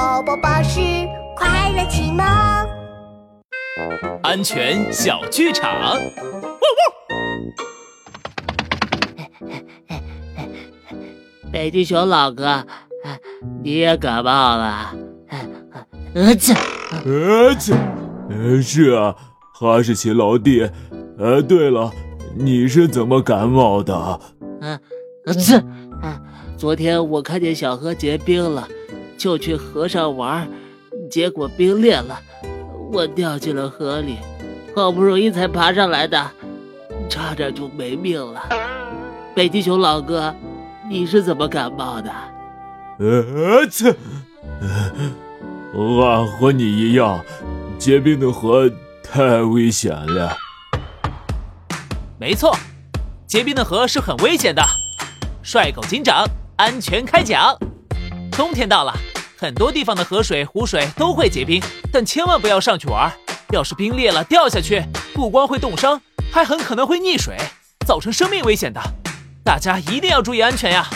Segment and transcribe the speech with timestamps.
[0.00, 0.80] 宝宝巴士
[1.36, 2.24] 快乐启蒙，
[4.22, 5.94] 安全小剧场。
[11.52, 12.64] 北极熊老哥，
[13.62, 14.94] 你也感冒了？
[16.14, 16.54] 呃，切，
[17.04, 17.74] 呃切，
[18.30, 19.14] 呃是啊，
[19.52, 20.66] 哈士奇老弟。
[21.18, 21.92] 呃，对了，
[22.34, 24.20] 你是怎么感冒的？
[24.62, 24.80] 嗯，
[25.26, 25.62] 这，
[26.56, 28.66] 昨天我看见小河结冰了，
[29.20, 30.48] 就去河上玩，
[31.10, 32.18] 结果冰裂了，
[32.90, 34.16] 我掉进了河里，
[34.74, 36.30] 好不容易才爬上来的，
[37.06, 38.42] 差点就没命了。
[39.34, 40.34] 北极熊老哥，
[40.88, 42.10] 你是怎么感冒的？
[42.98, 43.94] 呃，切，
[45.74, 47.22] 俺和你一样，
[47.78, 48.70] 结冰的河
[49.02, 50.34] 太危险了。
[52.18, 52.56] 没错，
[53.26, 54.62] 结冰的河是很危险的。
[55.42, 56.24] 帅狗警长，
[56.56, 57.54] 安全开讲。
[58.32, 58.94] 冬天到了，
[59.40, 63.10] 很多地方的河水、湖水都会结冰，但千万不要上去玩。
[63.52, 64.82] 要是冰裂了掉下去，
[65.14, 65.98] 不光会冻伤，
[66.30, 67.34] 还很可能会溺水，
[67.86, 68.78] 造成生命危险的。
[69.42, 70.86] 大家一定要注意安全呀！